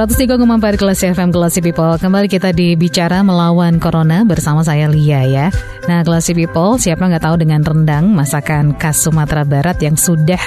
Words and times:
103,4 0.00 0.80
kelas 0.80 1.04
FM 1.12 1.28
Kelas 1.28 1.60
People 1.60 2.00
Kembali 2.00 2.24
kita 2.24 2.56
di 2.56 2.72
Bicara 2.72 3.20
Melawan 3.20 3.76
Corona 3.76 4.24
bersama 4.24 4.64
saya 4.64 4.88
Lia 4.88 5.28
ya 5.28 5.46
Nah 5.92 6.00
Kelas 6.00 6.32
People 6.32 6.80
siapa 6.80 7.04
nggak 7.04 7.20
tahu 7.20 7.36
dengan 7.36 7.60
rendang 7.60 8.08
Masakan 8.08 8.80
khas 8.80 9.04
Sumatera 9.04 9.44
Barat 9.44 9.76
yang 9.84 10.00
sudah 10.00 10.40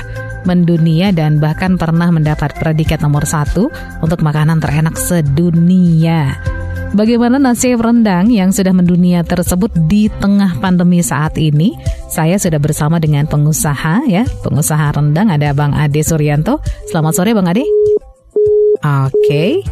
mendunia 0.50 1.14
Dan 1.14 1.38
bahkan 1.38 1.78
pernah 1.78 2.10
mendapat 2.10 2.58
predikat 2.58 3.06
nomor 3.06 3.30
satu 3.30 3.70
Untuk 4.02 4.26
makanan 4.26 4.58
terenak 4.58 4.98
sedunia 4.98 6.34
Bagaimana 6.98 7.38
nasib 7.38 7.78
rendang 7.78 8.34
yang 8.34 8.50
sudah 8.50 8.74
mendunia 8.74 9.22
tersebut 9.22 9.70
di 9.86 10.10
tengah 10.10 10.58
pandemi 10.62 11.06
saat 11.06 11.38
ini? 11.38 11.78
Saya 12.10 12.38
sudah 12.38 12.62
bersama 12.62 13.02
dengan 13.02 13.26
pengusaha 13.26 14.06
ya, 14.06 14.30
pengusaha 14.46 14.94
rendang 14.94 15.34
ada 15.34 15.58
Bang 15.58 15.74
Ade 15.74 16.06
Suryanto. 16.06 16.62
Selamat 16.94 17.18
sore 17.18 17.34
Bang 17.34 17.50
Ade. 17.50 17.66
Okay. 18.84 19.64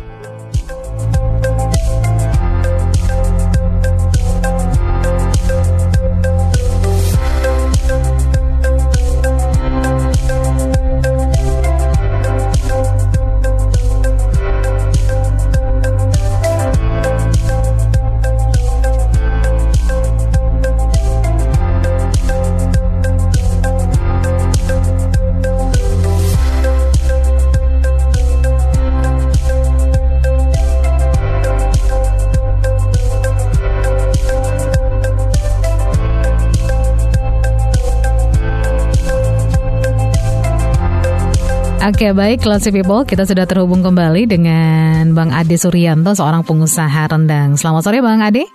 Oke. 41.82 42.06
Okay. 42.06 42.12
Baik 42.14 42.46
Classy 42.46 42.70
People 42.70 43.02
kita 43.10 43.26
sudah 43.26 43.50
terhubung 43.50 43.82
kembali 43.82 44.30
dengan 44.30 45.18
Bang 45.18 45.34
Ade 45.34 45.58
Suryanto 45.58 46.14
seorang 46.14 46.46
pengusaha 46.46 47.10
rendang 47.10 47.58
Selamat 47.58 47.82
sore 47.90 48.06
Bang 48.06 48.22
Ade 48.22 48.46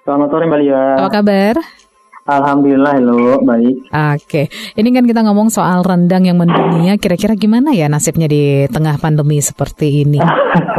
Selamat 0.00 0.32
sore 0.32 0.48
Mbak 0.48 0.58
Lia 0.64 0.96
Apa 0.96 1.12
kabar? 1.12 1.60
Alhamdulillah 2.24 2.96
halo 2.96 3.44
baik 3.44 3.76
Oke 4.16 4.48
ini 4.80 4.88
kan 4.96 5.04
kita 5.04 5.20
ngomong 5.28 5.52
soal 5.52 5.84
rendang 5.84 6.24
yang 6.24 6.40
mendunia 6.40 6.96
Kira-kira 6.96 7.36
gimana 7.36 7.76
ya 7.76 7.84
nasibnya 7.92 8.32
di 8.32 8.64
tengah 8.72 8.96
pandemi 8.96 9.44
seperti 9.44 10.08
ini? 10.08 10.24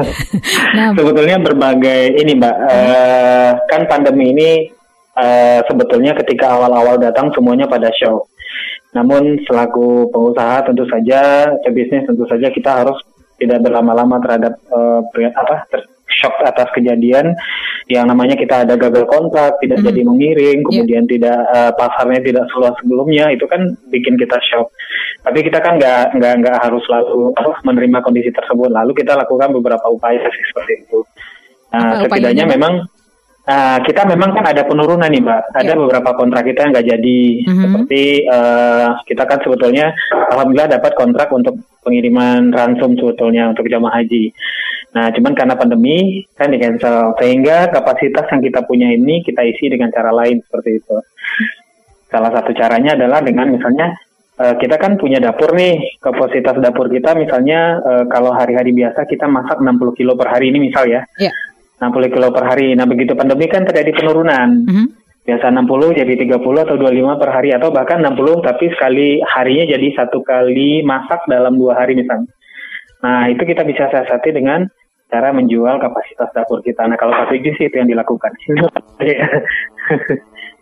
nah, 0.78 0.90
Sebetulnya 0.90 1.38
berbagai 1.38 2.18
ini 2.18 2.34
Mbak 2.34 2.56
uh, 2.66 3.50
Kan 3.70 3.86
pandemi 3.86 4.34
ini 4.34 4.50
uh, 5.22 5.62
sebetulnya 5.70 6.18
ketika 6.18 6.58
awal-awal 6.58 6.98
datang 6.98 7.30
semuanya 7.38 7.70
pada 7.70 7.94
show 7.94 8.26
namun 8.96 9.44
selaku 9.44 10.08
pengusaha 10.10 10.72
tentu 10.72 10.88
saja, 10.88 11.52
pebisnis 11.68 12.08
tentu 12.08 12.24
saja 12.26 12.48
kita 12.48 12.72
harus 12.82 12.96
tidak 13.36 13.60
berlama-lama 13.68 14.24
terhadap 14.24 14.56
uh, 14.72 15.04
apa 15.36 15.68
ter 15.68 15.84
shock 16.16 16.32
atas 16.48 16.72
kejadian 16.72 17.36
yang 17.92 18.08
namanya 18.08 18.40
kita 18.40 18.64
ada 18.64 18.80
gagal 18.80 19.04
kontrak, 19.06 19.60
tidak 19.60 19.84
mm. 19.84 19.86
jadi 19.92 20.02
mengiring, 20.08 20.60
iya. 20.62 20.66
kemudian 20.66 21.04
yeah. 21.04 21.12
tidak 21.12 21.40
uh, 21.52 21.72
pasarnya 21.76 22.22
tidak 22.24 22.46
seluas 22.50 22.74
sebelumnya, 22.80 23.26
itu 23.36 23.46
kan 23.46 23.62
bikin 23.92 24.16
kita 24.16 24.40
shock. 24.48 24.72
Tapi 25.22 25.44
kita 25.44 25.60
kan 25.60 25.76
nggak 25.76 26.16
nggak 26.16 26.34
nggak 26.40 26.58
harus 26.64 26.82
selalu 26.88 27.36
menerima 27.68 28.00
kondisi 28.02 28.32
tersebut. 28.32 28.72
Lalu 28.72 28.92
kita 28.96 29.18
lakukan 29.18 29.54
beberapa 29.54 29.86
upaya 29.92 30.24
seperti 30.24 30.88
itu. 30.88 31.04
Nah, 31.76 32.00
setidaknya 32.08 32.46
memang 32.48 32.88
Nah, 33.46 33.78
kita 33.86 34.10
memang 34.10 34.34
kan 34.34 34.42
ada 34.42 34.66
penurunan 34.66 35.06
nih, 35.06 35.22
Mbak. 35.22 35.42
Ada 35.54 35.70
yeah. 35.70 35.78
beberapa 35.78 36.18
kontrak 36.18 36.50
kita 36.50 36.66
yang 36.66 36.72
nggak 36.74 36.90
jadi. 36.98 37.22
Mm-hmm. 37.46 37.62
Seperti 37.62 38.04
uh, 38.26 38.88
kita 39.06 39.24
kan 39.30 39.40
sebetulnya, 39.46 39.94
alhamdulillah 40.34 40.82
dapat 40.82 40.92
kontrak 40.98 41.30
untuk 41.30 41.54
pengiriman 41.86 42.50
ransum 42.50 42.98
sebetulnya 42.98 43.54
untuk 43.54 43.70
jamaah 43.70 44.02
haji. 44.02 44.34
Nah, 44.98 45.14
cuman 45.14 45.38
karena 45.38 45.54
pandemi 45.54 46.26
kan 46.34 46.50
di 46.50 46.58
cancel, 46.58 47.14
sehingga 47.22 47.70
kapasitas 47.70 48.26
yang 48.34 48.42
kita 48.42 48.66
punya 48.66 48.90
ini 48.90 49.22
kita 49.22 49.46
isi 49.46 49.70
dengan 49.70 49.94
cara 49.94 50.10
lain 50.10 50.42
seperti 50.42 50.82
itu. 50.82 50.98
Salah 52.10 52.34
satu 52.34 52.50
caranya 52.58 52.98
adalah 52.98 53.22
dengan 53.22 53.54
misalnya 53.54 53.94
uh, 54.42 54.58
kita 54.58 54.82
kan 54.82 54.98
punya 54.98 55.22
dapur 55.22 55.54
nih, 55.54 56.02
kapasitas 56.02 56.58
dapur 56.58 56.90
kita 56.90 57.14
misalnya 57.14 57.78
uh, 57.78 58.04
kalau 58.10 58.34
hari-hari 58.34 58.74
biasa 58.74 59.06
kita 59.06 59.30
masak 59.30 59.62
60 59.62 59.94
kilo 59.94 60.18
per 60.18 60.34
hari 60.34 60.50
ini 60.50 60.66
misal 60.66 60.90
ya. 60.90 61.06
Yeah 61.22 61.36
60 61.80 62.14
kilo 62.14 62.32
per 62.32 62.44
hari. 62.48 62.74
Nah 62.78 62.88
begitu 62.88 63.18
pandemi 63.18 63.52
kan 63.52 63.68
terjadi 63.68 63.92
penurunan. 63.92 64.48
Mm 64.64 64.72
-hmm. 64.72 64.88
Biasa 65.26 65.50
60 65.50 65.98
jadi 65.98 66.14
30 66.22 66.38
atau 66.38 66.76
25 66.78 67.18
per 67.18 67.30
hari 67.34 67.50
atau 67.50 67.74
bahkan 67.74 67.98
60 67.98 68.46
tapi 68.46 68.70
sekali 68.78 69.18
harinya 69.26 69.66
jadi 69.74 69.88
satu 69.98 70.22
kali 70.22 70.86
masak 70.86 71.26
dalam 71.26 71.58
dua 71.58 71.82
hari 71.82 71.98
misalnya. 71.98 72.30
Nah 73.02 73.26
itu 73.34 73.42
kita 73.42 73.66
bisa 73.66 73.90
siasati 73.90 74.30
dengan 74.30 74.70
cara 75.10 75.34
menjual 75.34 75.82
kapasitas 75.82 76.30
dapur 76.30 76.62
kita. 76.62 76.86
Nah 76.86 76.98
kalau 76.98 77.14
strategi 77.18 77.58
sih 77.58 77.66
itu 77.70 77.76
yang 77.78 77.90
dilakukan. 77.90 78.32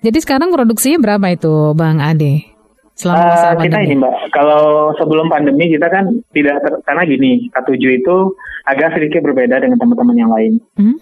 jadi 0.05 0.17
sekarang 0.23 0.55
produksinya 0.55 0.99
berapa 0.99 1.27
itu 1.35 1.75
Bang 1.75 1.99
Ade? 1.99 2.52
Selama 2.93 3.25
masa 3.33 3.47
uh, 3.53 3.61
kita 3.61 3.77
ini 3.81 3.95
Mbak, 3.97 4.15
kalau 4.29 4.93
sebelum 5.01 5.25
pandemi 5.25 5.65
kita 5.65 5.89
kan 5.89 6.13
tidak 6.29 6.61
ter, 6.61 6.73
karena 6.85 7.03
gini, 7.09 7.31
K7 7.49 7.81
itu 7.81 8.15
agak 8.69 8.93
sedikit 8.93 9.25
berbeda 9.25 9.57
dengan 9.57 9.81
teman-teman 9.81 10.17
yang 10.17 10.29
lain. 10.29 10.61
Hmm? 10.77 10.97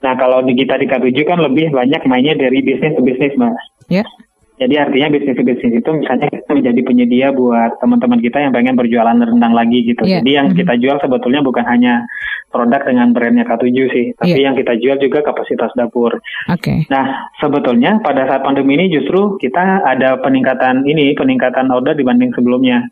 Nah 0.00 0.14
kalau 0.16 0.40
di 0.46 0.56
kita 0.56 0.80
di 0.80 0.88
K7 0.88 1.12
kan 1.28 1.38
lebih 1.44 1.68
banyak 1.74 2.02
mainnya 2.08 2.34
dari 2.38 2.64
bisnis 2.64 2.96
ke 2.96 3.02
bisnis 3.04 3.36
Mbak. 3.36 3.54
Yeah. 3.92 4.08
Jadi 4.58 4.74
artinya 4.74 5.08
bisnis-bisnis 5.14 5.78
itu 5.78 5.90
misalnya 5.94 6.26
kita 6.34 6.50
menjadi 6.50 6.80
penyedia 6.82 7.28
buat 7.30 7.78
teman-teman 7.78 8.18
kita 8.18 8.42
yang 8.42 8.50
pengen 8.50 8.74
berjualan 8.74 9.14
rendang 9.14 9.54
lagi 9.54 9.86
gitu. 9.86 10.02
Yeah. 10.02 10.18
Jadi 10.18 10.30
yang 10.34 10.46
mm 10.50 10.58
-hmm. 10.58 10.60
kita 10.66 10.74
jual 10.82 10.96
sebetulnya 10.98 11.40
bukan 11.46 11.62
hanya 11.62 12.10
produk 12.50 12.82
dengan 12.82 13.14
brandnya 13.14 13.46
K7 13.46 13.66
sih, 13.94 14.06
tapi 14.18 14.34
yeah. 14.34 14.50
yang 14.50 14.54
kita 14.58 14.74
jual 14.82 14.98
juga 14.98 15.22
kapasitas 15.22 15.70
dapur. 15.78 16.18
Oke. 16.50 16.58
Okay. 16.58 16.78
Nah, 16.90 17.30
sebetulnya 17.38 18.02
pada 18.02 18.26
saat 18.26 18.42
pandemi 18.42 18.74
ini 18.74 18.90
justru 18.90 19.38
kita 19.38 19.86
ada 19.86 20.18
peningkatan 20.18 20.82
ini, 20.82 21.14
peningkatan 21.14 21.70
order 21.70 21.94
dibanding 21.94 22.34
sebelumnya. 22.34 22.82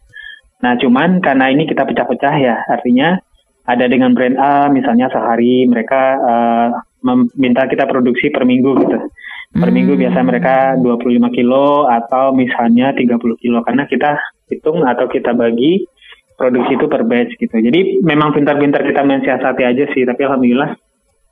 Nah, 0.62 0.78
cuman 0.78 1.19
karena 1.19 1.50
ini 1.50 1.66
kita 1.66 1.82
pecah-pecah 1.82 2.34
ya, 2.38 2.62
artinya 2.71 3.19
ada 3.66 3.84
dengan 3.91 4.15
brand 4.15 4.38
A 4.38 4.71
misalnya 4.71 5.10
sehari 5.10 5.66
mereka 5.66 6.00
uh, 6.22 6.69
meminta 7.03 7.66
kita 7.66 7.91
produksi 7.91 8.31
per 8.31 8.47
minggu 8.47 8.71
gitu. 8.87 8.99
Per 9.54 9.70
minggu 9.72 9.94
hmm. 9.94 10.02
biasa 10.06 10.18
mereka 10.26 10.54
25 10.78 11.36
kilo 11.36 11.86
atau 11.86 12.34
misalnya 12.34 12.93
30 12.93 13.19
kilo 13.38 13.62
karena 13.62 13.87
kita 13.87 14.19
hitung 14.50 14.82
atau 14.84 15.06
kita 15.06 15.32
bagi 15.32 15.87
produksi 16.37 16.76
itu 16.76 16.87
per 16.87 17.02
batch 17.08 17.32
gitu. 17.40 17.56
Jadi 17.56 18.04
memang 18.04 18.37
pintar-pintar 18.37 18.84
kita 18.84 19.02
mensiasati 19.02 19.62
aja 19.64 19.84
sih, 19.96 20.04
tapi 20.04 20.20
alhamdulillah 20.28 20.70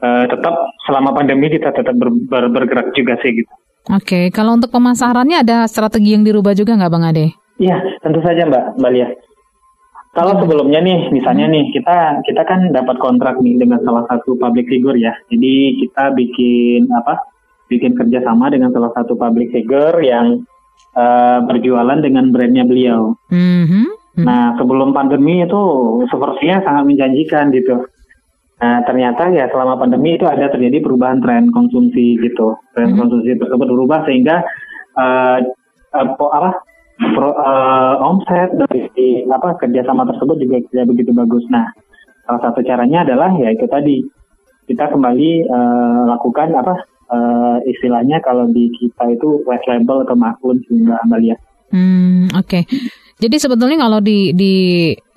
uh, 0.00 0.24
tetap 0.26 0.54
selama 0.88 1.12
pandemi 1.12 1.52
kita 1.52 1.70
tetap 1.76 1.92
ber, 1.94 2.08
ber, 2.10 2.48
bergerak 2.48 2.96
juga 2.96 3.20
sih 3.20 3.44
gitu. 3.44 3.52
Oke, 3.92 4.00
okay. 4.00 4.24
kalau 4.32 4.56
untuk 4.56 4.72
pemasarannya 4.72 5.44
ada 5.44 5.68
strategi 5.68 6.16
yang 6.16 6.24
dirubah 6.24 6.56
juga 6.56 6.72
nggak 6.72 6.88
Bang 6.88 7.04
Ade? 7.04 7.36
Iya, 7.60 7.76
tentu 8.00 8.24
saja 8.24 8.48
Mbak, 8.48 8.80
Mbak 8.80 8.92
Lia. 8.96 9.08
Kalau 10.14 10.38
sebelumnya 10.40 10.78
nih, 10.78 11.10
misalnya 11.10 11.50
nih 11.50 11.74
kita 11.74 12.22
kita 12.22 12.42
kan 12.46 12.70
dapat 12.70 12.96
kontrak 13.02 13.34
nih 13.42 13.58
dengan 13.58 13.82
salah 13.82 14.06
satu 14.08 14.38
public 14.38 14.70
figure 14.70 14.94
ya. 14.94 15.10
Jadi 15.28 15.84
kita 15.84 16.14
bikin 16.14 16.86
apa? 16.96 17.18
Bikin 17.68 17.96
kerjasama 17.96 18.52
dengan 18.52 18.70
salah 18.70 18.92
satu 18.92 19.16
public 19.16 19.50
figure 19.50 19.98
yang 20.04 20.44
uh, 20.94 21.40
berjualan 21.44 21.98
dengan 22.00 22.30
brandnya 22.30 22.64
beliau. 22.64 23.16
Mm-hmm. 23.32 23.86
Nah 24.22 24.54
sebelum 24.60 24.94
pandemi 24.94 25.42
itu 25.42 25.62
sepertinya 26.06 26.62
sangat 26.62 26.84
menjanjikan 26.86 27.50
gitu. 27.50 27.88
Nah 28.62 28.86
ternyata 28.86 29.32
ya 29.34 29.50
selama 29.50 29.80
pandemi 29.80 30.14
itu 30.14 30.24
ada 30.28 30.48
terjadi 30.52 30.84
perubahan 30.84 31.18
tren 31.18 31.50
konsumsi 31.50 32.20
gitu. 32.22 32.54
Tren 32.72 32.94
mm-hmm. 32.94 33.00
konsumsi 33.00 33.30
tersebut 33.34 33.66
berubah 33.66 34.06
sehingga 34.06 34.44
uh, 34.94 35.38
uh, 35.94 36.06
apa 36.14 36.50
pro, 37.14 37.30
uh, 37.34 37.94
omset 38.06 38.54
dari 38.54 39.26
apa 39.26 39.58
kerjasama 39.58 40.06
tersebut 40.06 40.36
juga 40.38 40.56
tidak 40.70 40.94
begitu 40.94 41.10
bagus. 41.10 41.42
Nah, 41.50 41.66
salah 42.26 42.40
satu 42.50 42.62
caranya 42.62 43.02
adalah 43.02 43.34
ya 43.34 43.50
itu 43.50 43.66
tadi 43.66 44.06
kita 44.64 44.88
kembali 44.94 45.30
uh, 45.50 46.02
lakukan 46.16 46.54
apa 46.56 46.93
uh, 47.08 47.58
istilahnya 47.68 48.20
kalau 48.24 48.48
di 48.48 48.70
kita 48.76 49.04
itu 49.12 49.42
white 49.44 49.66
label 49.68 50.04
atau 50.04 50.16
maklum 50.16 50.60
sehingga 50.68 51.00
Amalia. 51.04 51.36
Hmm, 51.74 52.30
oke. 52.30 52.46
Okay. 52.46 52.62
Jadi 53.14 53.36
sebetulnya 53.38 53.78
kalau 53.78 54.02
di 54.02 54.34
di 54.34 54.54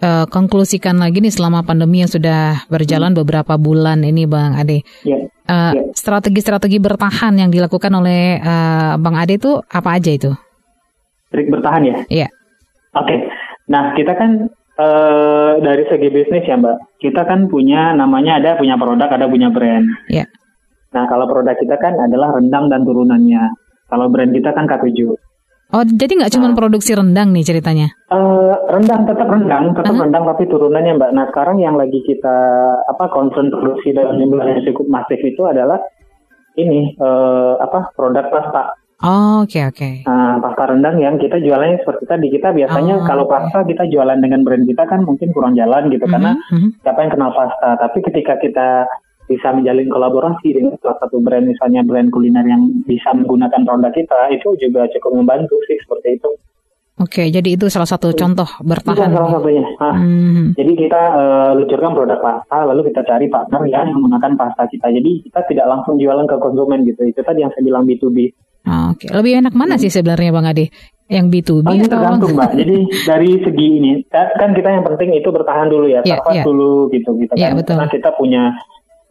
uh, 0.05 0.25
konklusikan 0.29 1.01
lagi 1.01 1.17
nih 1.17 1.33
selama 1.33 1.65
pandemi 1.65 2.05
yang 2.05 2.11
sudah 2.11 2.65
berjalan 2.69 3.11
hmm. 3.13 3.19
beberapa 3.25 3.57
bulan 3.57 4.05
ini 4.05 4.29
Bang 4.29 4.53
Ade. 4.53 4.85
Yeah. 5.01 5.27
Uh, 5.49 5.73
yeah. 5.73 5.85
Strategi-strategi 5.97 6.77
bertahan 6.77 7.33
yang 7.41 7.49
dilakukan 7.49 7.89
oleh 7.89 8.37
uh, 8.37 8.95
Bang 9.01 9.17
Ade 9.17 9.41
itu 9.41 9.57
apa 9.65 9.97
aja 9.97 10.13
itu? 10.13 10.31
Trik 11.33 11.49
bertahan 11.49 11.83
ya? 11.83 11.95
Iya. 12.07 12.19
Yeah. 12.27 12.31
Oke. 12.95 13.05
Okay. 13.09 13.17
Nah, 13.67 13.91
kita 13.97 14.13
kan 14.15 14.47
uh, 14.79 15.51
dari 15.59 15.83
segi 15.91 16.07
bisnis 16.07 16.47
ya, 16.47 16.55
Mbak. 16.55 17.01
Kita 17.03 17.27
kan 17.27 17.51
punya 17.51 17.91
namanya 17.97 18.39
ada 18.39 18.55
punya 18.55 18.79
produk, 18.79 19.09
ada 19.11 19.27
punya 19.27 19.51
brand. 19.51 19.85
Iya. 20.07 20.23
Yeah. 20.23 20.27
Nah, 20.95 21.03
kalau 21.09 21.25
produk 21.27 21.55
kita 21.57 21.75
kan 21.79 21.99
adalah 21.99 22.35
rendang 22.35 22.71
dan 22.71 22.87
turunannya. 22.87 23.43
Kalau 23.87 24.11
brand 24.11 24.31
kita 24.35 24.51
kan 24.51 24.67
K7. 24.67 25.15
Oh, 25.67 25.83
jadi 25.83 26.15
nggak 26.15 26.31
cuma 26.31 26.47
nah, 26.47 26.55
produksi 26.55 26.95
rendang 26.95 27.35
nih 27.35 27.43
ceritanya? 27.43 27.91
Uh, 28.07 28.55
rendang 28.71 29.03
tetap 29.03 29.27
rendang, 29.27 29.75
tetap 29.75 29.91
uh 29.91 29.95
-huh. 29.99 30.03
rendang 30.07 30.23
tapi 30.23 30.47
turunannya 30.47 30.95
mbak. 30.95 31.11
Nah 31.11 31.27
sekarang 31.27 31.59
yang 31.59 31.75
lagi 31.75 31.99
kita 32.07 32.37
apa 32.87 33.11
concern 33.11 33.51
produksi 33.51 33.91
dalam 33.91 34.15
jumlah 34.15 34.47
yang 34.47 34.63
cukup 34.63 34.87
masif 34.87 35.19
itu 35.19 35.43
adalah 35.43 35.75
ini 36.55 36.95
uh, 37.03 37.59
apa 37.59 37.91
produk 37.99 38.31
pasta. 38.31 38.79
Oh, 39.03 39.43
oke 39.43 39.51
okay, 39.51 39.63
oke. 39.67 39.77
Okay. 39.77 39.93
Nah, 40.07 40.39
pasta 40.39 40.71
rendang 40.71 40.97
yang 41.03 41.19
kita 41.19 41.37
jualannya 41.37 41.83
seperti 41.83 42.03
tadi 42.07 42.27
kita 42.31 42.49
biasanya 42.55 42.95
oh, 42.97 43.05
kalau 43.05 43.27
pasta 43.27 43.61
kita 43.67 43.91
jualan 43.91 44.17
dengan 44.23 44.41
brand 44.47 44.63
kita 44.63 44.87
kan 44.87 45.03
mungkin 45.03 45.35
kurang 45.35 45.53
jalan 45.53 45.91
gitu 45.91 46.07
-huh, 46.07 46.15
karena 46.15 46.31
-huh. 46.33 46.71
siapa 46.79 46.99
yang 47.03 47.11
kenal 47.11 47.31
pasta. 47.35 47.75
Tapi 47.75 47.99
ketika 48.07 48.39
kita 48.39 48.87
bisa 49.27 49.51
menjalin 49.51 49.91
kolaborasi 49.91 50.55
dengan 50.55 50.73
salah 50.79 50.97
satu 51.03 51.19
brand 51.19 51.45
misalnya 51.45 51.83
brand 51.83 52.07
kuliner 52.09 52.47
yang 52.47 52.63
bisa 52.87 53.11
menggunakan 53.11 53.61
produk 53.67 53.91
kita 53.91 54.19
itu 54.31 54.55
juga 54.57 54.87
cukup 54.95 55.11
membantu 55.19 55.59
sih 55.67 55.77
seperti 55.83 56.17
itu. 56.17 56.31
Oke, 56.97 57.29
jadi 57.29 57.53
itu 57.53 57.69
salah 57.69 57.85
satu 57.85 58.09
contoh 58.09 58.49
bertahan. 58.65 59.13
Itu 59.13 59.21
salah 59.21 59.31
satunya. 59.37 59.61
Nah, 59.77 59.95
hmm. 60.01 60.57
Jadi 60.57 60.71
kita 60.73 61.01
uh, 61.13 61.51
luncurkan 61.53 61.93
produk 61.93 62.17
pasta, 62.17 62.65
lalu 62.65 62.89
kita 62.89 63.05
cari 63.05 63.29
partner 63.29 63.61
yang 63.69 63.93
menggunakan 63.93 64.33
pasta 64.33 64.65
kita. 64.65 64.89
Jadi 64.89 65.29
kita 65.29 65.45
tidak 65.45 65.69
langsung 65.69 66.01
jualan 66.01 66.25
ke 66.25 66.41
konsumen 66.41 66.81
gitu. 66.89 67.05
Itu 67.05 67.21
tadi 67.21 67.45
yang 67.45 67.53
saya 67.53 67.61
bilang 67.61 67.85
B2B. 67.85 68.33
Oke, 68.67 69.13
lebih 69.13 69.45
enak 69.45 69.53
mana 69.53 69.77
sih 69.77 69.93
sebenarnya 69.93 70.33
Bang 70.33 70.49
Ade? 70.49 70.73
Yang 71.07 71.25
B2B 71.39 71.65
oh, 71.69 71.75
ini 71.77 71.85
tergantung 71.85 72.33
Mbak. 72.33 72.51
Jadi 72.65 72.77
dari 73.05 73.31
segi 73.45 73.67
ini 73.79 73.91
kan 74.11 74.51
kita 74.57 74.69
yang 74.75 74.83
penting 74.83 75.15
itu 75.15 75.29
bertahan 75.31 75.71
dulu 75.71 75.87
ya, 75.87 76.01
yeah, 76.03 76.19
yeah. 76.33 76.43
dulu 76.43 76.89
gitu 76.91 77.15
kita 77.15 77.37
yeah, 77.37 77.53
kan. 77.53 77.61
Betul. 77.61 77.77
Karena 77.79 77.87
kita 77.93 78.09
punya 78.17 78.43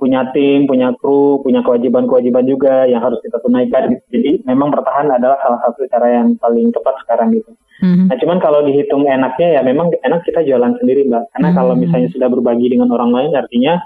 punya 0.07 0.23
tim, 0.31 0.71
punya 0.71 0.95
kru, 0.95 1.43
punya 1.43 1.67
kewajiban-kewajiban 1.67 2.47
juga 2.47 2.87
yang 2.87 3.03
harus 3.03 3.19
kita 3.27 3.43
tunaikan. 3.43 3.91
Jadi 4.07 4.47
memang 4.47 4.71
bertahan 4.71 5.11
adalah 5.11 5.35
salah 5.43 5.59
satu 5.67 5.83
cara 5.91 6.23
yang 6.23 6.39
paling 6.39 6.71
tepat 6.71 6.95
sekarang 7.03 7.35
gitu. 7.35 7.51
Mm-hmm. 7.83 8.07
Nah 8.07 8.17
cuman 8.23 8.39
kalau 8.39 8.63
dihitung 8.63 9.03
enaknya 9.03 9.59
ya 9.59 9.61
memang 9.67 9.91
enak 9.91 10.23
kita 10.23 10.47
jualan 10.47 10.79
sendiri 10.79 11.11
mbak. 11.11 11.27
Karena 11.35 11.51
mm-hmm. 11.51 11.59
kalau 11.59 11.75
misalnya 11.75 12.09
sudah 12.15 12.29
berbagi 12.31 12.71
dengan 12.71 12.95
orang 12.95 13.11
lain 13.11 13.35
artinya 13.35 13.83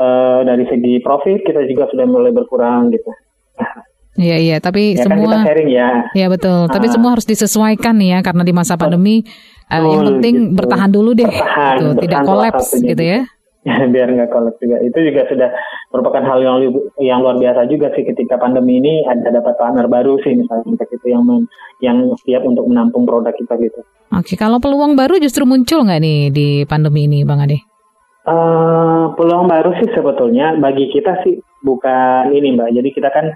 uh, 0.00 0.40
dari 0.40 0.64
segi 0.72 1.04
profit 1.04 1.44
kita 1.44 1.68
juga 1.68 1.92
sudah 1.92 2.08
mulai 2.08 2.32
berkurang 2.32 2.88
gitu. 2.96 3.12
Iya 4.12 4.36
iya, 4.36 4.56
tapi 4.60 4.92
ya 4.92 5.08
semua 5.08 5.24
kan 5.24 5.24
kita 5.24 5.38
sharing 5.48 5.70
ya. 5.72 5.88
Iya 6.12 6.26
betul, 6.28 6.68
tapi 6.68 6.86
ah. 6.88 6.92
semua 6.92 7.10
harus 7.16 7.24
disesuaikan 7.24 7.96
nih 7.96 8.08
ya 8.12 8.18
karena 8.20 8.44
di 8.44 8.52
masa 8.52 8.76
pandemi 8.76 9.24
uh, 9.72 9.80
yang 9.80 10.04
penting 10.16 10.52
gitu. 10.52 10.56
bertahan 10.60 10.90
dulu 10.92 11.16
deh, 11.16 11.24
bertahan, 11.24 11.76
gitu. 11.80 11.84
bertahan 11.96 12.02
tidak 12.04 12.20
kolaps 12.28 12.66
gitu 12.76 13.02
ya. 13.02 13.20
biar 13.94 14.08
nggak 14.10 14.30
kolek 14.30 14.58
juga. 14.58 14.76
Itu 14.82 14.98
juga 15.02 15.22
sudah 15.30 15.50
merupakan 15.94 16.22
hal 16.26 16.38
yang 16.42 16.56
yang 16.98 17.18
luar 17.22 17.38
biasa 17.38 17.70
juga 17.70 17.94
sih 17.94 18.02
ketika 18.02 18.34
pandemi 18.38 18.82
ini 18.82 19.06
ada 19.06 19.30
dapat 19.30 19.54
partner 19.54 19.86
baru 19.86 20.18
sih 20.26 20.34
misalnya 20.34 20.74
itu 20.82 21.06
yang 21.06 21.22
yang 21.78 21.98
siap 22.26 22.42
untuk 22.42 22.66
menampung 22.66 23.06
produk 23.06 23.30
kita 23.34 23.54
gitu. 23.62 23.80
Oke, 24.12 24.34
kalau 24.34 24.58
peluang 24.58 24.98
baru 24.98 25.16
justru 25.22 25.46
muncul 25.46 25.86
nggak 25.86 26.00
nih 26.02 26.20
di 26.34 26.48
pandemi 26.66 27.06
ini, 27.06 27.22
Bang 27.22 27.42
Ade? 27.42 27.62
Uh, 28.22 29.10
peluang 29.18 29.50
baru 29.50 29.74
sih 29.82 29.90
sebetulnya 29.94 30.54
bagi 30.58 30.86
kita 30.90 31.22
sih 31.26 31.38
bukan 31.62 32.34
ini 32.34 32.54
Mbak. 32.54 32.70
Jadi 32.74 32.88
kita 32.94 33.10
kan 33.14 33.26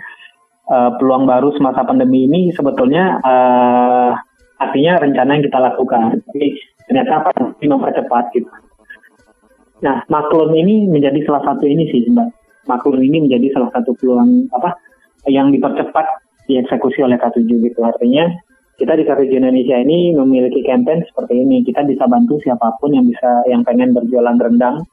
uh, 0.70 0.90
peluang 0.98 1.26
baru 1.26 1.54
semasa 1.54 1.86
pandemi 1.86 2.26
ini 2.26 2.50
sebetulnya 2.54 3.18
uh, 3.22 4.10
artinya 4.58 4.98
rencana 5.02 5.38
yang 5.38 5.44
kita 5.46 5.58
lakukan. 5.58 6.18
Tapi 6.18 6.44
ternyata 6.86 7.12
apa? 7.22 7.30
Mempercepat 7.62 8.30
gitu 8.34 8.46
Nah, 9.84 10.00
maklum 10.08 10.56
ini 10.56 10.88
menjadi 10.88 11.20
salah 11.28 11.42
satu 11.44 11.68
ini 11.68 11.84
sih, 11.92 12.08
Mbak. 12.08 12.28
Maklum 12.70 12.98
ini 13.02 13.28
menjadi 13.28 13.52
salah 13.52 13.70
satu 13.76 13.92
peluang 14.00 14.48
apa 14.54 14.74
yang 15.28 15.52
dipercepat 15.52 16.06
dieksekusi 16.46 17.02
oleh 17.02 17.18
K7 17.18 17.44
gitu. 17.44 17.80
Artinya 17.82 18.26
kita 18.80 18.96
di 18.96 19.04
K7 19.04 19.36
Indonesia 19.36 19.76
ini 19.76 20.14
memiliki 20.16 20.64
campaign 20.64 21.04
seperti 21.06 21.44
ini. 21.44 21.62
Kita 21.66 21.84
bisa 21.84 22.08
bantu 22.08 22.40
siapa 22.40 22.74
pun 22.80 22.94
yang 22.96 23.06
bisa 23.06 23.44
yang 23.50 23.62
pengen 23.66 23.92
berjualan 23.92 24.38
rendang 24.38 24.86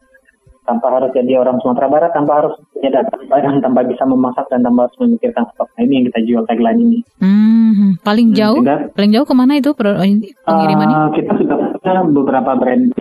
tanpa 0.64 0.88
harus 0.96 1.12
jadi 1.12 1.44
orang 1.44 1.60
Sumatera 1.60 1.92
Barat, 1.92 2.12
tanpa 2.16 2.40
harus 2.40 2.56
punya 2.72 2.90
data 2.92 3.20
barang, 3.20 3.60
tanpa 3.60 3.84
bisa 3.84 4.04
memasak 4.08 4.48
dan 4.48 4.64
tanpa 4.64 4.88
harus 4.88 4.98
memikirkan 5.00 5.44
stok. 5.52 5.68
Nah, 5.76 5.82
ini 5.84 5.94
yang 6.00 6.06
kita 6.08 6.20
jual 6.24 6.44
tagline 6.48 6.80
ini. 6.80 7.00
Hmm, 7.20 8.00
paling 8.00 8.32
hmm, 8.32 8.38
jauh, 8.38 8.62
hmm, 8.64 8.96
paling 8.96 9.12
jauh 9.12 9.28
ke 9.28 9.36
mana 9.36 9.60
itu 9.60 9.76
pengirimannya? 9.76 10.96
Uh, 10.96 11.08
kita 11.12 11.32
sudah 11.36 11.58
punya 11.84 12.02
beberapa 12.08 12.52
brand 12.56 12.96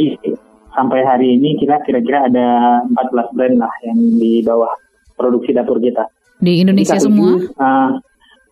sampai 0.72 1.00
hari 1.04 1.38
ini 1.38 1.56
kita 1.60 1.80
kira-kira 1.84 2.28
ada 2.28 2.80
14 2.88 3.36
brand 3.36 3.56
lah 3.60 3.72
yang 3.84 3.98
di 4.18 4.40
bawah 4.44 4.72
produksi 5.16 5.52
dapur 5.54 5.78
kita. 5.78 6.08
Di 6.42 6.64
Indonesia 6.64 6.98
kita 6.98 7.06
semua? 7.06 7.38
uh, 7.38 7.90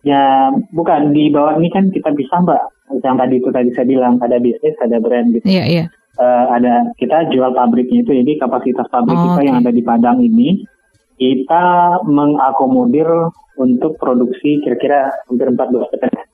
ya 0.05 0.49
bukan 0.73 1.11
di 1.11 1.29
bawah 1.29 1.59
ini 1.59 1.69
kan 1.69 1.89
kita 1.91 2.13
bisa 2.15 2.41
mbak 2.41 2.61
yang 3.03 3.15
tadi 3.15 3.35
itu 3.39 3.49
tadi 3.51 3.69
saya 3.71 3.87
bilang 3.87 4.19
ada 4.23 4.37
bisnis 4.37 4.75
ada 4.79 4.97
brand 4.99 5.31
gitu. 5.35 5.45
Iya 5.47 5.63
iya. 5.67 5.85
Uh, 6.19 6.45
ada 6.51 6.91
kita 6.99 7.31
jual 7.31 7.55
pabriknya 7.55 8.03
itu 8.03 8.11
jadi 8.11 8.31
kapasitas 8.43 8.87
pabrik 8.91 9.15
oh, 9.15 9.23
kita 9.31 9.41
okay. 9.41 9.47
yang 9.47 9.57
ada 9.63 9.71
di 9.71 9.83
Padang 9.83 10.19
ini 10.19 10.67
kita 11.15 11.63
mengakomodir 12.03 13.07
untuk 13.55 13.95
produksi 14.01 14.59
kira-kira 14.65 15.13
hampir 15.29 15.47
14 15.53 15.91
persen. 15.93 16.27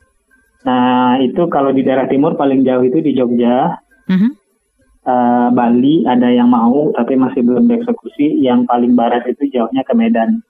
Nah 0.63 1.21
itu 1.21 1.45
kalau 1.51 1.75
di 1.75 1.85
daerah 1.85 2.07
timur 2.09 2.39
paling 2.39 2.63
jauh 2.63 2.83
itu 2.83 3.03
di 3.03 3.11
Jogja. 3.13 3.77
Uh 4.07 4.13
mhm. 4.13 4.29
Uh, 5.07 5.47
Bali 5.56 6.04
ada 6.04 6.28
yang 6.28 6.52
mau 6.52 6.92
tapi 6.94 7.16
masih 7.16 7.42
belum 7.42 7.71
dieksekusi. 7.71 8.44
Yang 8.44 8.68
paling 8.68 8.94
barat 8.94 9.23
itu 9.26 9.47
jauhnya 9.49 9.81
ke 9.87 9.95
Medan. 9.95 10.44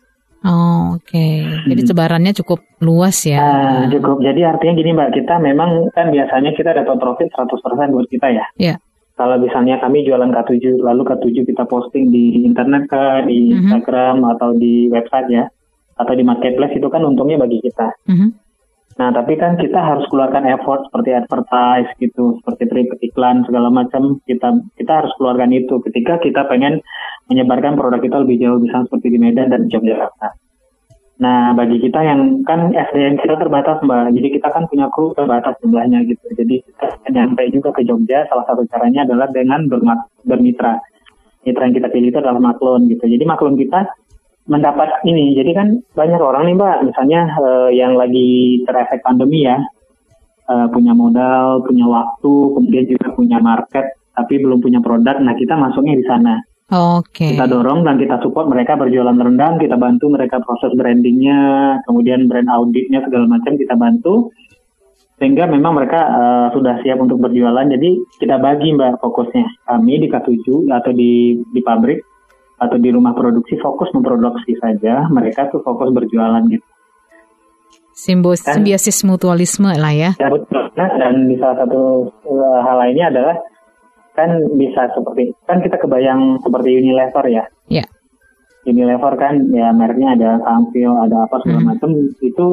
Oh, 0.46 0.98
oke. 0.98 1.06
Okay. 1.08 1.44
Jadi 1.66 1.82
hmm. 1.82 1.90
sebarannya 1.90 2.34
cukup 2.44 2.60
luas 2.82 3.18
ya. 3.26 3.42
Uh, 3.42 3.90
cukup. 3.90 4.22
Jadi 4.22 4.46
artinya 4.46 4.74
gini 4.78 4.92
Mbak, 4.94 5.12
kita 5.18 5.42
memang 5.42 5.90
kan 5.94 6.14
biasanya 6.14 6.54
kita 6.54 6.78
dapat 6.78 6.98
profit 7.02 7.30
100% 7.34 7.94
buat 7.94 8.08
kita 8.10 8.28
ya. 8.34 8.46
Iya. 8.58 8.76
Yeah. 8.76 8.78
Kalau 9.18 9.42
misalnya 9.42 9.82
kami 9.82 10.06
jualan 10.06 10.30
K7, 10.30 10.78
lalu 10.78 11.02
K7 11.02 11.42
kita 11.50 11.66
posting 11.66 12.14
di 12.14 12.46
internet 12.46 12.86
ke, 12.86 13.26
di 13.26 13.50
mm-hmm. 13.50 13.58
Instagram 13.66 14.22
atau 14.38 14.54
di 14.54 14.86
website 14.94 15.34
ya, 15.34 15.50
atau 15.98 16.14
di 16.14 16.22
marketplace 16.22 16.78
itu 16.78 16.86
kan 16.86 17.02
untungnya 17.02 17.42
bagi 17.42 17.58
kita. 17.66 17.98
Mm-hmm. 18.06 18.30
Nah, 18.98 19.14
tapi 19.14 19.38
kan 19.38 19.62
kita 19.62 19.78
harus 19.78 20.10
keluarkan 20.10 20.50
effort 20.50 20.90
seperti 20.90 21.14
advertise 21.14 21.90
gitu, 22.02 22.42
seperti 22.42 22.64
trip 22.66 22.90
iklan 23.06 23.46
segala 23.46 23.70
macam. 23.70 24.18
Kita 24.26 24.58
kita 24.74 24.92
harus 25.06 25.14
keluarkan 25.22 25.54
itu 25.54 25.78
ketika 25.86 26.18
kita 26.18 26.50
pengen 26.50 26.82
menyebarkan 27.30 27.78
produk 27.78 28.02
kita 28.02 28.18
lebih 28.26 28.42
jauh, 28.42 28.58
misalnya 28.58 28.90
seperti 28.90 29.08
di 29.14 29.20
Medan 29.22 29.54
dan 29.54 29.70
Yogyakarta. 29.70 30.34
Nah, 31.18 31.54
bagi 31.54 31.82
kita 31.82 31.98
yang 32.06 32.42
kan 32.46 32.74
SDM 32.74 33.22
kita 33.22 33.38
terbatas, 33.38 33.82
Mbak. 33.86 34.18
Jadi 34.18 34.28
kita 34.38 34.50
kan 34.54 34.66
punya 34.70 34.86
kru 34.90 35.14
terbatas 35.14 35.58
jumlahnya 35.62 36.06
gitu. 36.06 36.26
Jadi 36.34 36.62
kita 36.62 37.10
nyampe 37.14 37.42
juga 37.54 37.70
ke 37.74 37.86
Jogja. 37.86 38.26
Salah 38.30 38.46
satu 38.50 38.66
caranya 38.70 39.06
adalah 39.06 39.30
dengan 39.30 39.66
bermitra. 40.26 40.78
Mitra 41.48 41.64
yang 41.64 41.76
kita 41.80 41.88
pilih 41.88 42.12
itu 42.12 42.20
adalah 42.20 42.44
Maklon 42.44 42.92
gitu. 42.92 43.08
Jadi 43.08 43.24
Maklon 43.24 43.56
kita 43.56 43.88
mendapat 44.48 45.04
ini. 45.04 45.36
Jadi 45.36 45.52
kan 45.54 45.68
banyak 45.94 46.20
orang 46.20 46.48
nih 46.48 46.56
Mbak, 46.56 46.78
misalnya 46.92 47.22
uh, 47.38 47.70
yang 47.70 48.00
lagi 48.00 48.64
terefek 48.64 49.04
pandemi 49.04 49.44
ya, 49.44 49.60
uh, 50.48 50.68
punya 50.72 50.96
modal, 50.96 51.62
punya 51.68 51.86
waktu, 51.86 52.34
kemudian 52.56 52.86
juga 52.88 53.08
punya 53.14 53.38
market, 53.44 53.86
tapi 54.16 54.40
belum 54.40 54.64
punya 54.64 54.80
produk. 54.80 55.20
Nah 55.20 55.36
kita 55.36 55.54
masuknya 55.60 55.96
di 56.00 56.06
sana. 56.08 56.36
Oke. 56.68 57.24
Okay. 57.24 57.32
Kita 57.36 57.48
dorong 57.48 57.88
dan 57.88 57.96
kita 57.96 58.20
support 58.20 58.48
mereka 58.52 58.76
berjualan 58.76 59.16
rendang, 59.16 59.56
kita 59.60 59.80
bantu 59.80 60.12
mereka 60.12 60.44
proses 60.44 60.76
brandingnya, 60.76 61.80
kemudian 61.88 62.28
brand 62.28 62.52
auditnya 62.52 63.04
segala 63.08 63.28
macam 63.28 63.56
kita 63.56 63.76
bantu 63.76 64.32
sehingga 65.18 65.50
memang 65.50 65.74
mereka 65.74 66.02
uh, 66.14 66.48
sudah 66.54 66.78
siap 66.86 67.02
untuk 67.02 67.18
berjualan. 67.18 67.66
Jadi 67.66 68.22
kita 68.22 68.38
bagi 68.38 68.76
mbak 68.76 69.02
fokusnya 69.02 69.66
kami 69.66 70.06
di 70.06 70.08
K7 70.12 70.70
atau 70.70 70.92
di 70.94 71.42
di 71.42 71.62
pabrik 71.64 72.17
atau 72.58 72.78
di 72.82 72.90
rumah 72.90 73.14
produksi 73.14 73.58
fokus 73.62 73.94
memproduksi 73.94 74.58
saja, 74.58 75.06
mereka 75.14 75.50
tuh 75.54 75.62
fokus 75.62 75.94
berjualan 75.94 76.42
gitu. 76.50 76.66
Simbos, 77.98 78.46
kan, 78.46 78.62
simbiosis 78.62 79.02
mutualisme 79.02 79.74
lah 79.74 79.94
ya. 79.94 80.12
betul. 80.14 80.70
Nah, 80.78 80.90
dan 81.02 81.26
di 81.26 81.34
salah 81.42 81.66
satu 81.66 82.06
uh, 82.30 82.60
hal 82.62 82.78
lainnya 82.78 83.10
adalah 83.10 83.36
kan 84.14 84.30
bisa 84.58 84.90
seperti 84.94 85.34
kan 85.46 85.62
kita 85.62 85.78
kebayang 85.82 86.42
seperti 86.42 86.78
Unilever 86.78 87.26
ya. 87.30 87.44
Iya. 87.70 87.86
Unilever 88.70 89.14
kan 89.18 89.42
ya 89.50 89.74
mereknya 89.74 90.14
ada 90.14 90.30
Samsung, 90.46 91.10
ada 91.10 91.26
apa 91.26 91.42
segala 91.42 91.62
hmm. 91.62 91.70
macam 91.74 91.90
itu 92.22 92.48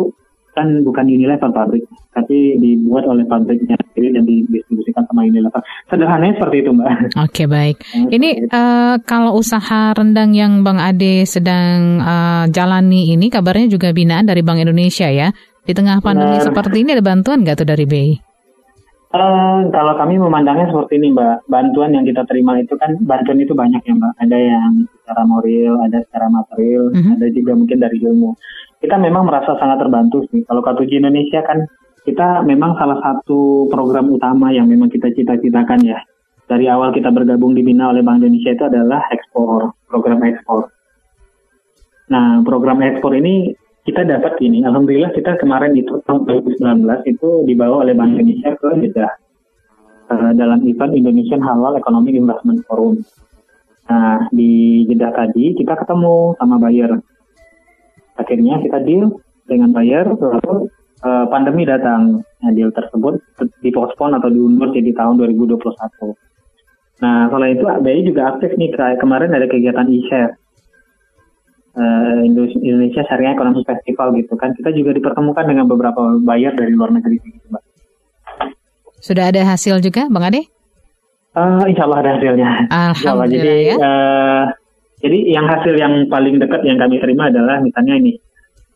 kan 0.55 0.87
bukan 0.87 1.05
Unilever 1.11 1.51
pabrik, 1.51 1.85
tapi 2.15 2.57
dibuat 2.63 3.05
oleh 3.11 3.27
pabriknya 3.27 3.75
sendiri 3.91 4.15
dan 4.15 4.23
didistribusikan 4.25 5.05
sama 5.11 5.27
Unilever. 5.27 5.61
Sederhananya 5.91 6.35
seperti 6.39 6.57
itu, 6.63 6.71
Mbak. 6.71 6.89
Oke, 6.89 7.03
okay, 7.19 7.47
baik. 7.51 7.77
Ini 8.09 8.49
uh, 8.49 8.97
kalau 9.03 9.35
usaha 9.35 9.93
rendang 9.93 10.31
yang 10.33 10.63
Bang 10.63 10.79
Ade 10.79 11.27
sedang 11.27 11.99
uh, 12.01 12.47
jalani 12.49 13.13
ini 13.13 13.27
kabarnya 13.29 13.67
juga 13.67 13.91
binaan 13.91 14.31
dari 14.31 14.41
Bank 14.47 14.63
Indonesia 14.63 15.11
ya. 15.11 15.35
Di 15.65 15.73
tengah 15.73 15.99
pandemi 16.05 16.37
Benar. 16.39 16.47
seperti 16.53 16.77
ini 16.85 16.93
ada 16.93 17.01
bantuan 17.01 17.41
nggak 17.41 17.65
tuh 17.65 17.69
dari 17.69 17.89
BI? 17.89 18.13
Uh, 19.15 19.71
kalau 19.71 19.95
kami 19.95 20.19
memandangnya 20.19 20.75
seperti 20.75 20.99
ini, 20.99 21.15
Mbak. 21.15 21.47
Bantuan 21.47 21.95
yang 21.95 22.03
kita 22.03 22.27
terima 22.27 22.59
itu 22.59 22.75
kan 22.75 22.99
bantuan 23.07 23.39
itu 23.39 23.55
banyak 23.55 23.79
ya, 23.87 23.95
Mbak. 23.95 24.13
Ada 24.27 24.39
yang 24.43 24.71
secara 24.91 25.23
moral, 25.23 25.73
ada 25.87 25.99
secara 26.03 26.27
material, 26.29 26.85
uh 26.91 26.99
mhm. 26.99 27.03
-huh. 27.07 27.15
ada 27.15 27.27
juga 27.31 27.53
mungkin 27.55 27.79
dari 27.79 27.97
ilmu 28.03 28.31
kita 28.81 28.97
memang 28.99 29.29
merasa 29.29 29.55
sangat 29.59 29.83
terbantu 29.83 30.25
sih. 30.31 30.43
Kalau 30.47 30.61
K7 30.65 31.03
Indonesia 31.03 31.41
kan 31.45 31.67
kita 32.05 32.45
memang 32.45 32.77
salah 32.77 33.01
satu 33.01 33.67
program 33.73 34.13
utama 34.13 34.53
yang 34.53 34.69
memang 34.69 34.93
kita 34.93 35.09
cita-citakan 35.13 35.81
ya. 35.83 35.99
Dari 36.45 36.69
awal 36.69 36.93
kita 36.93 37.09
bergabung 37.09 37.57
dibina 37.57 37.89
oleh 37.89 38.05
Bank 38.05 38.21
Indonesia 38.21 38.53
itu 38.53 38.65
adalah 38.69 39.01
ekspor, 39.09 39.73
program 39.89 40.21
ekspor. 40.29 40.69
Nah, 42.13 42.45
program 42.45 42.85
ekspor 42.85 43.17
ini 43.17 43.57
kita 43.89 44.05
dapat 44.05 44.37
ini, 44.45 44.61
alhamdulillah 44.61 45.17
kita 45.17 45.41
kemarin 45.41 45.73
itu 45.73 46.05
tahun 46.05 46.29
2019 46.29 46.85
itu 47.09 47.29
dibawa 47.49 47.89
oleh 47.89 47.97
Bank 47.97 48.13
Indonesia 48.21 48.53
ke 48.61 48.69
Jeddah 48.85 49.13
uh, 50.13 50.33
dalam 50.37 50.61
event 50.69 50.93
Indonesian 50.93 51.41
Halal 51.41 51.81
Economic 51.81 52.13
Investment 52.13 52.61
Forum. 52.69 53.01
Nah, 53.89 54.29
di 54.29 54.85
Jeddah 54.89 55.13
tadi 55.17 55.57
kita 55.57 55.81
ketemu 55.81 56.37
sama 56.37 56.61
buyer 56.61 56.93
akhirnya 58.19 58.63
kita 58.63 58.79
deal 58.83 59.21
dengan 59.45 59.71
buyer 59.75 60.07
lalu 60.09 60.71
uh, 61.05 61.27
pandemi 61.29 61.69
datang 61.69 62.23
nah, 62.41 62.53
deal 62.55 62.71
tersebut 62.73 63.21
dipospon 63.61 64.17
atau 64.17 64.31
diundur 64.31 64.73
jadi 64.73 64.95
tahun 64.95 65.21
2021 65.21 65.61
nah 67.03 67.27
setelah 67.27 67.49
itu 67.51 67.65
BI 67.83 68.01
juga 68.07 68.23
aktif 68.35 68.55
nih 68.55 68.71
kayak 68.71 69.03
kemarin 69.03 69.35
ada 69.35 69.51
kegiatan 69.51 69.91
e-share 69.91 70.39
uh, 71.75 72.23
Indonesia 72.25 73.03
Syariah 73.05 73.35
Ekonomi 73.35 73.67
Festival 73.67 74.15
gitu 74.17 74.39
kan 74.39 74.55
kita 74.55 74.71
juga 74.71 74.95
dipertemukan 74.95 75.45
dengan 75.45 75.67
beberapa 75.67 76.17
buyer 76.23 76.55
dari 76.55 76.73
luar 76.73 76.95
negeri 76.95 77.19
gitu 77.19 77.51
mbak 77.51 77.65
sudah 79.05 79.29
ada 79.29 79.45
hasil 79.45 79.85
juga 79.85 80.09
bang 80.09 80.25
Ade? 80.33 80.43
Uh, 81.37 81.61
insya 81.69 81.85
Allah 81.85 82.01
ada 82.01 82.11
hasilnya. 82.17 82.51
Alhamdulillah. 82.73 83.29
Jadi 83.29 83.69
ya? 83.69 83.77
uh, 83.77 84.45
jadi 85.05 85.19
yang 85.37 85.45
hasil 85.45 85.77
yang 85.77 86.09
paling 86.09 86.41
dekat 86.41 86.65
yang 86.65 86.81
kami 86.81 86.97
terima 86.97 87.29
adalah 87.29 87.61
misalnya 87.61 88.01
ini 88.01 88.17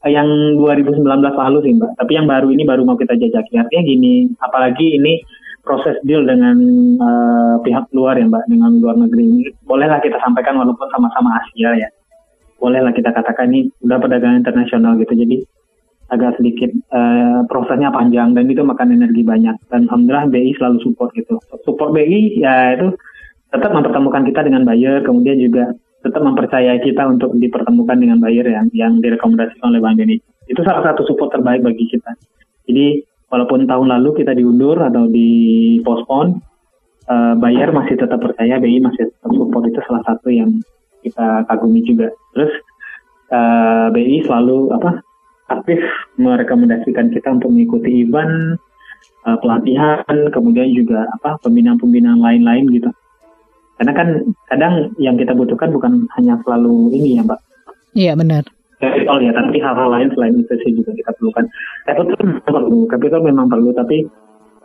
yang 0.07 0.29
2019 0.61 1.03
lalu 1.03 1.59
sih 1.65 1.73
mbak, 1.75 1.91
tapi 1.99 2.13
yang 2.15 2.29
baru 2.29 2.55
ini 2.55 2.63
baru 2.63 2.87
mau 2.87 2.95
kita 2.95 3.19
jajaki. 3.19 3.59
Artinya 3.59 3.83
gini, 3.83 4.15
apalagi 4.39 4.95
ini 4.95 5.19
proses 5.67 5.99
deal 6.07 6.23
dengan 6.23 6.55
uh, 7.03 7.57
pihak 7.67 7.91
luar 7.91 8.15
ya 8.15 8.29
mbak, 8.31 8.47
dengan 8.47 8.79
luar 8.79 8.95
negeri 8.95 9.25
ini, 9.27 9.43
bolehlah 9.67 9.99
kita 9.99 10.23
sampaikan 10.23 10.55
walaupun 10.61 10.87
sama-sama 10.95 11.43
Asia 11.43 11.75
ya, 11.75 11.89
bolehlah 12.63 12.95
kita 12.95 13.11
katakan 13.11 13.51
ini 13.51 13.73
udah 13.83 13.99
perdagangan 13.99 14.45
internasional 14.45 14.95
gitu. 15.03 15.19
Jadi 15.19 15.37
agak 16.09 16.41
sedikit 16.41 16.71
uh, 16.95 17.43
prosesnya 17.51 17.91
panjang 17.91 18.39
dan 18.39 18.47
itu 18.47 18.63
makan 18.63 18.95
energi 18.95 19.27
banyak. 19.27 19.57
Dan 19.67 19.91
alhamdulillah 19.91 20.31
BI 20.31 20.55
selalu 20.61 20.79
support 20.87 21.11
gitu. 21.19 21.43
Support 21.67 21.91
BI 21.91 22.39
ya 22.39 22.79
itu 22.79 22.95
tetap 23.51 23.75
mempertemukan 23.75 24.29
kita 24.29 24.47
dengan 24.47 24.63
buyer, 24.63 25.03
kemudian 25.03 25.43
juga 25.43 25.75
tetap 25.99 26.23
mempercayai 26.23 26.79
kita 26.79 27.03
untuk 27.11 27.35
dipertemukan 27.35 27.99
dengan 27.99 28.23
buyer 28.23 28.47
yang 28.47 28.67
yang 28.71 29.03
direkomendasikan 29.03 29.75
oleh 29.75 29.83
Bank 29.83 29.99
Indonesia. 29.99 30.31
Itu 30.47 30.63
salah 30.63 30.83
satu 30.93 31.03
support 31.05 31.35
terbaik 31.35 31.67
bagi 31.67 31.85
kita. 31.91 32.15
Jadi 32.71 33.03
walaupun 33.29 33.67
tahun 33.67 33.89
lalu 33.99 34.23
kita 34.23 34.33
diundur 34.39 34.79
atau 34.79 35.11
dipospon, 35.11 36.39
uh, 37.11 37.35
buyer 37.37 37.75
masih 37.75 37.99
tetap 37.99 38.23
percaya, 38.23 38.63
BI 38.63 38.79
masih 38.79 39.11
tetap 39.11 39.31
support 39.35 39.67
itu 39.67 39.81
salah 39.85 40.03
satu 40.07 40.29
yang 40.31 40.51
kita 41.03 41.45
kagumi 41.51 41.83
juga. 41.83 42.11
Terus 42.35 42.53
uh, 43.35 43.39
eh, 43.39 43.87
BI 43.95 44.17
selalu 44.27 44.75
apa 44.75 45.03
aktif 45.49 45.81
merekomendasikan 46.21 47.11
kita 47.11 47.29
untuk 47.41 47.51
mengikuti 47.51 48.07
event, 48.07 48.61
uh, 49.27 49.37
pelatihan, 49.41 50.05
kemudian 50.31 50.71
juga 50.77 51.09
apa 51.19 51.41
pembinaan-pembinaan 51.43 52.21
lain-lain 52.21 52.69
gitu 52.71 52.91
karena 53.79 53.93
kan 53.95 54.09
kadang 54.51 54.75
yang 54.99 55.15
kita 55.15 55.33
butuhkan 55.39 55.71
bukan 55.71 56.03
hanya 56.19 56.35
selalu 56.43 56.91
ini 56.99 57.19
ya 57.19 57.23
Mbak. 57.23 57.41
Iya 57.95 58.13
benar. 58.19 58.43
Capital 58.79 59.19
ya, 59.23 59.31
tapi 59.35 59.59
hal-hal 59.59 59.89
lain 59.91 60.09
selain 60.15 60.35
itu 60.39 60.55
sih 60.63 60.71
juga 60.75 60.91
kita 60.95 61.11
perlukan. 61.19 61.47
Capital 61.87 62.19
memang 62.23 62.43
perlu, 62.47 62.79
capital 62.87 63.21
memang 63.27 63.47
perlu, 63.51 63.71
tapi 63.75 64.07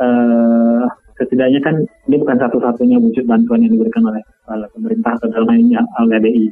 uh, 0.01 0.85
setidaknya 1.17 1.61
kan 1.61 1.75
ini 2.09 2.15
bukan 2.21 2.37
satu-satunya 2.37 2.97
wujud 3.01 3.25
bantuan 3.25 3.65
yang 3.65 3.73
diberikan 3.73 4.05
oleh, 4.05 4.21
oleh 4.49 4.69
pemerintah 4.73 5.17
atau 5.17 5.29
dalam 5.33 5.49
ini 5.57 5.73
oleh 5.77 6.17
BI. 6.21 6.45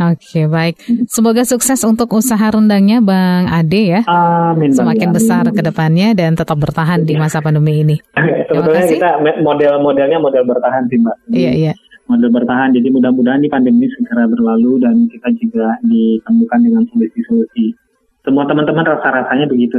Oke, 0.00 0.46
baik. 0.46 0.80
Semoga 1.10 1.42
sukses 1.42 1.82
untuk 1.82 2.08
usaha 2.14 2.46
rendangnya 2.46 3.02
Bang 3.02 3.50
Ade 3.50 4.00
ya. 4.00 4.00
Amin. 4.06 4.70
Semakin 4.70 5.10
amin. 5.10 5.16
besar 5.18 5.44
ke 5.50 5.60
depannya 5.60 6.14
dan 6.14 6.38
tetap 6.38 6.56
bertahan 6.56 7.02
di 7.02 7.18
masa 7.18 7.42
pandemi 7.42 7.82
ini. 7.82 7.96
Sebetulnya 8.48 8.86
kita 8.86 9.10
model-modelnya 9.42 10.22
model 10.22 10.46
bertahan 10.46 10.86
sih 10.88 10.98
Mbak. 11.02 11.16
Iya, 11.34 11.52
iya 11.52 11.74
model 12.10 12.30
bertahan. 12.34 12.74
Jadi 12.74 12.90
mudah-mudahan 12.90 13.38
di 13.38 13.46
pandemi 13.46 13.86
segera 13.86 14.26
berlalu 14.26 14.82
dan 14.82 15.06
kita 15.06 15.30
juga 15.38 15.78
ditemukan 15.86 16.58
dengan 16.58 16.82
solusi-solusi. 16.90 17.78
Semua 18.26 18.44
teman-teman 18.50 18.84
rasa-rasanya 18.84 19.46
begitu. 19.46 19.78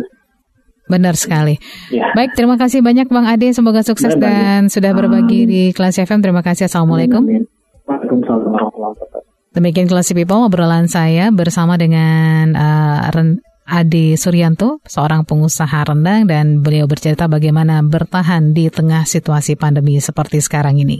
Benar 0.87 1.15
sekali. 1.15 1.55
Ya. 1.93 2.11
Baik, 2.17 2.35
terima 2.35 2.55
kasih 2.55 2.79
banyak 2.81 3.07
Bang 3.11 3.27
Ade. 3.27 3.53
Semoga 3.53 3.83
sukses 3.83 4.15
Benar, 4.15 4.27
dan 4.27 4.59
sudah 4.67 4.91
berbagi 4.95 5.47
di 5.47 5.61
kelas 5.75 5.99
FM. 5.99 6.23
Terima 6.23 6.41
kasih. 6.41 6.67
Assalamualaikum. 6.71 7.27
Waalaikumsalam 7.85 8.49
warahmatullahi 8.49 8.91
wabarakatuh. 8.97 9.21
Demikian 9.51 9.87
kelas 9.91 10.15
People 10.15 10.47
obrolan 10.47 10.87
saya 10.87 11.27
bersama 11.27 11.75
dengan 11.75 12.55
uh, 12.55 13.03
Ade 13.71 14.19
Suryanto, 14.19 14.83
seorang 14.83 15.23
pengusaha 15.23 15.87
rendang 15.87 16.27
dan 16.27 16.59
beliau 16.59 16.91
bercerita 16.91 17.31
bagaimana 17.31 17.79
bertahan 17.79 18.51
di 18.51 18.67
tengah 18.67 19.07
situasi 19.07 19.55
pandemi 19.55 19.95
seperti 19.99 20.43
sekarang 20.43 20.75
ini. 20.79 20.99